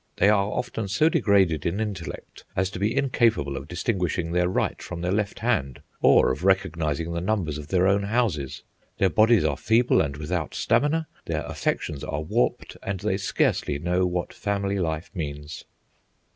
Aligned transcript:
They 0.17 0.29
are 0.29 0.47
often 0.51 0.87
so 0.87 1.09
degraded 1.09 1.63
in 1.63 1.79
intellect 1.79 2.43
as 2.55 2.71
to 2.71 2.79
be 2.79 2.97
incapable 2.97 3.55
of 3.55 3.67
distinguishing 3.67 4.31
their 4.31 4.49
right 4.49 4.81
from 4.81 5.01
their 5.01 5.11
left 5.11 5.41
hand, 5.41 5.79
or 6.01 6.31
of 6.31 6.43
recognising 6.43 7.11
the 7.13 7.21
numbers 7.21 7.59
of 7.59 7.67
their 7.67 7.87
own 7.87 8.01
houses; 8.01 8.63
their 8.97 9.11
bodies 9.11 9.45
are 9.45 9.55
feeble 9.57 10.01
and 10.01 10.17
without 10.17 10.55
stamina, 10.55 11.07
their 11.25 11.43
affections 11.45 12.03
are 12.03 12.21
warped, 12.23 12.77
and 12.81 13.01
they 13.01 13.17
scarcely 13.17 13.77
know 13.77 14.07
what 14.07 14.33
family 14.33 14.79
life 14.79 15.11
means." 15.13 15.65